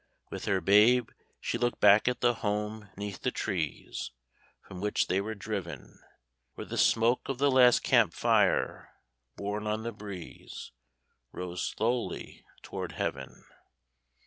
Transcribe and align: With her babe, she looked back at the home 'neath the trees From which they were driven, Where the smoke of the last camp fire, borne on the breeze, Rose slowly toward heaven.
With 0.31 0.45
her 0.45 0.61
babe, 0.61 1.09
she 1.39 1.59
looked 1.59 1.79
back 1.79 2.07
at 2.07 2.21
the 2.21 2.33
home 2.33 2.89
'neath 2.97 3.21
the 3.21 3.29
trees 3.29 4.09
From 4.59 4.81
which 4.81 5.05
they 5.05 5.21
were 5.21 5.35
driven, 5.35 5.99
Where 6.55 6.65
the 6.65 6.75
smoke 6.75 7.29
of 7.29 7.37
the 7.37 7.51
last 7.51 7.83
camp 7.83 8.15
fire, 8.15 8.95
borne 9.35 9.67
on 9.67 9.83
the 9.83 9.91
breeze, 9.91 10.71
Rose 11.31 11.63
slowly 11.63 12.43
toward 12.63 12.93
heaven. 12.93 13.45